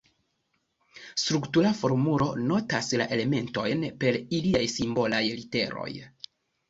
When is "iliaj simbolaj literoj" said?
4.39-5.91